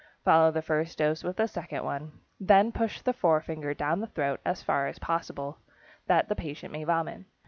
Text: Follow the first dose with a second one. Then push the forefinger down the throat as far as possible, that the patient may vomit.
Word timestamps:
Follow 0.23 0.49
the 0.49 0.63
first 0.63 0.97
dose 0.97 1.23
with 1.23 1.39
a 1.39 1.47
second 1.47 1.85
one. 1.85 2.21
Then 2.39 2.71
push 2.71 3.01
the 3.01 3.13
forefinger 3.13 3.75
down 3.75 3.99
the 3.99 4.07
throat 4.07 4.39
as 4.43 4.63
far 4.63 4.87
as 4.87 4.97
possible, 4.97 5.59
that 6.07 6.27
the 6.27 6.35
patient 6.35 6.73
may 6.73 6.83
vomit. 6.83 7.25